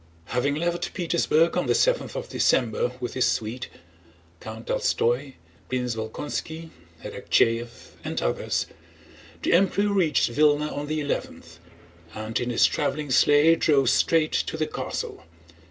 Having 0.33 0.55
left 0.55 0.95
Petersburg 0.95 1.55
on 1.55 1.67
the 1.67 1.75
seventh 1.75 2.15
of 2.15 2.27
December 2.27 2.93
with 2.99 3.13
his 3.13 3.27
suite—Count 3.27 4.65
Tolstóy, 4.65 5.35
Prince 5.69 5.95
Volkónski, 5.95 6.71
Arakchéev, 7.03 7.69
and 8.03 8.19
others—the 8.19 9.53
Emperor 9.53 9.93
reached 9.93 10.31
Vílna 10.31 10.75
on 10.75 10.87
the 10.87 10.99
eleventh, 11.01 11.59
and 12.15 12.39
in 12.39 12.49
his 12.49 12.65
traveling 12.65 13.11
sleigh 13.11 13.55
drove 13.55 13.91
straight 13.91 14.31
to 14.33 14.57
the 14.57 14.65
castle. 14.65 15.23